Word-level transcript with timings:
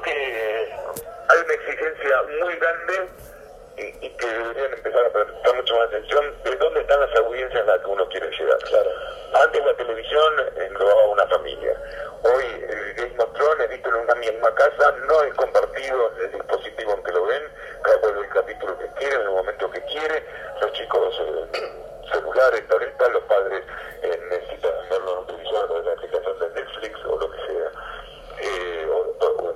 creo 0.00 0.02
que 0.02 0.72
hay 1.28 1.38
una 1.44 1.54
exigencia 1.54 2.22
muy 2.40 2.56
grande 2.56 3.08
y, 3.76 4.06
y 4.06 4.10
que 4.10 4.26
deberían 4.26 4.72
empezar 4.72 5.06
a 5.06 5.10
prestar 5.10 5.56
mucho 5.56 5.76
más 5.76 5.88
atención 5.88 6.34
de 6.44 6.56
dónde 6.56 6.80
están 6.80 7.00
las 7.00 7.16
audiencias 7.16 7.62
a 7.62 7.66
las 7.66 7.80
que 7.80 7.86
uno 7.86 8.08
quiere 8.08 8.30
llegar. 8.30 8.58
Claro. 8.58 8.90
Antes 9.42 9.64
la 9.64 9.74
televisión 9.74 10.34
englobaba 10.56 11.06
una 11.06 11.26
familia. 11.28 11.76
Hoy 12.22 12.44
el 12.68 12.94
Game 12.94 13.22
of 13.22 13.32
Thrones, 13.32 13.68
visto 13.70 13.88
en 13.88 13.94
una 13.94 14.14
misma 14.16 14.54
casa, 14.54 14.94
no 15.06 15.22
es 15.22 15.34
compartido 15.34 16.12
en 16.12 16.24
el 16.24 16.32
dispositivo 16.32 16.94
en 16.94 17.02
que 17.02 17.12
lo 17.12 17.24
ven, 17.26 17.42
cada 17.82 18.00
cual 18.00 18.14
ve 18.14 18.20
el 18.20 18.28
capítulo 18.28 18.78
que 18.78 18.86
quiere, 18.98 19.14
en 19.14 19.22
el 19.22 19.30
momento 19.30 19.70
que 19.70 19.82
quiere, 19.84 20.24
los 20.60 20.72
chicos 20.72 21.20
eh, 21.20 21.70
celulares, 22.12 22.68
tabletas, 22.68 23.12
los 23.12 23.22
padres 23.24 23.62
eh, 24.02 24.20
necesitan 24.28 24.72
verlo 24.90 25.12
en 25.12 25.18
un 25.18 25.26
televisor, 25.26 25.64
a 25.64 25.66
través 25.66 25.84
de 25.84 25.90
la 25.90 25.96
aplicación 25.96 26.38
de 26.40 26.60
Netflix 26.60 27.04
o 27.06 27.18
lo 27.18 27.30
que 27.30 27.38
sea, 27.46 27.70
eh, 28.42 28.80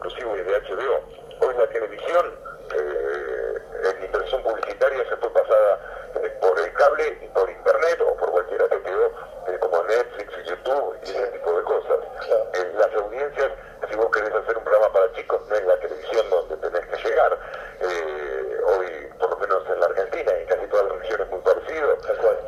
inclusive 0.04 0.44
de 0.44 0.60
HBO. 0.60 1.00
Hoy 1.40 1.54
la 1.56 1.66
televisión, 1.68 2.34
eh, 2.74 3.54
en 3.90 4.04
inversión 4.04 4.42
publicitaria 4.42 5.08
se 5.08 5.16
fue 5.16 5.30
pasada 5.32 5.80
eh, 6.22 6.28
por 6.42 6.58
el 6.58 6.72
cable 6.74 7.18
y 7.22 7.28
por 7.28 7.48
internet 7.48 8.00
o 8.02 8.14
por 8.16 8.30
cualquier 8.30 8.62
APTO, 8.62 9.12
eh, 9.48 9.58
como 9.60 9.82
Netflix 9.84 10.32
y 10.44 10.48
YouTube 10.50 10.96
y 11.04 11.10
ese 11.10 11.26
tipo 11.28 11.56
de 11.56 11.64
cosas. 11.64 11.98
Eh, 12.52 12.72
las 12.78 12.94
audiencias, 12.94 13.52
si 13.88 13.96
vos 13.96 14.10
querés 14.12 14.34
hacer 14.34 14.58
un 14.58 14.64
programa 14.64 14.92
para 14.92 15.12
chicos, 15.14 15.40
no 15.48 15.54
es 15.54 15.64
la 15.64 15.76
televisión 15.78 16.30
donde 16.30 16.56
tenés 16.56 16.86
que 16.86 17.08
llegar. 17.08 17.38
Eh, 17.80 18.60
hoy, 18.66 19.08
por 19.18 19.30
lo 19.30 19.36
menos 19.38 19.62
en 19.70 19.80
la 19.80 19.86
Argentina 19.86 20.32
y 20.36 20.42
en 20.42 20.48
casi 20.48 20.66
todas 20.66 20.86
las 20.86 20.98
regiones 20.98 21.30
muy 21.30 21.40
parecido, 21.40 21.96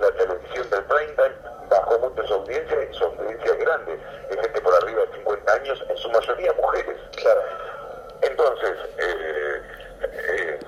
la 0.01 0.11
televisión 0.13 0.71
del 0.71 0.85
prime 0.85 1.13
time 1.15 1.57
bajó 1.71 1.99
mucho 1.99 2.27
su 2.27 2.35
audiencia 2.35 2.85
y 2.85 2.95
su 2.95 3.05
audiencia 3.05 3.53
es 3.53 3.59
grande. 3.59 3.99
Es 4.29 4.41
gente 4.41 4.61
por 4.61 4.75
arriba 4.75 5.03
de 5.07 5.13
50 5.17 5.53
años, 5.53 5.85
en 5.89 5.97
su 5.97 6.11
mayoría 6.11 6.53
mujeres. 6.53 7.06
Entonces, 8.47 8.79
eh, 8.99 9.63
eh, 10.03 10.59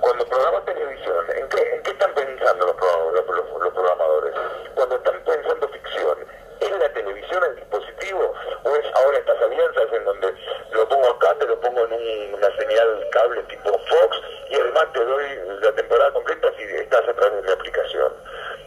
cuando 0.00 0.24
programas 0.26 0.64
televisión, 0.66 1.24
¿en 1.34 1.48
qué, 1.48 1.80
están 1.90 2.14
pensando 2.14 2.66
los, 2.66 2.76
pro- 2.76 3.10
los- 3.10 3.26
los- 3.26 3.60
los 3.60 3.72
programadores? 3.74 4.34
Cuando 4.76 4.94
están 4.94 5.20
pensando 5.24 5.68
ficción, 5.68 6.16
¿es 6.60 6.70
la 6.70 6.92
televisión 6.92 7.42
el 7.42 7.56
dispositivo 7.56 8.32
o 8.62 8.76
es 8.76 8.86
ahora 8.94 9.18
estas 9.18 9.42
alianzas 9.42 9.92
en 9.94 10.04
donde 10.04 10.34
lo 10.70 10.88
pongo 10.88 11.10
acá, 11.10 11.34
te 11.40 11.46
lo 11.46 11.58
pongo 11.58 11.86
en 11.86 11.92
un- 11.92 12.34
una 12.34 12.56
señal 12.56 13.04
cable 13.10 13.42
tipo 13.44 13.70
Fox 13.72 14.16
y 14.50 14.54
además 14.54 14.86
te 14.92 15.04
doy 15.04 15.24
la 15.60 15.72
temporada 15.72 16.12
completa 16.12 16.52
si 16.56 16.62
estás 16.62 17.08
a 17.08 17.12
través 17.14 17.34
de 17.34 17.42
mi 17.42 17.50
aplicación? 17.50 18.12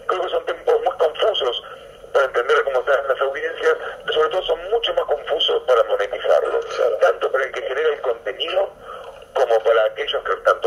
Creo 0.08 0.22
que 0.23 0.30
son 0.30 0.45
tiempos 0.45 0.75
muy 0.84 0.97
confusos 0.97 1.64
para 2.12 2.25
entender 2.25 2.64
cómo 2.66 2.80
están 2.80 3.08
las 3.08 3.22
audiencias, 3.22 3.78
sobre 4.14 4.30
todo 4.30 4.42
son 4.44 4.69
mucho 4.72 4.94
más 4.95 5.06
confusos 5.06 5.62
para 5.67 5.84
monetizarlo, 5.84 6.59
tanto 7.02 7.31
para 7.31 7.44
el 7.44 7.52
que 7.52 7.62
genera 7.62 7.90
el 7.90 8.02
contenido 8.02 8.69
como 9.48 9.59
para 9.64 9.86
aquellos 9.86 10.23
que 10.23 10.34
están. 10.34 10.67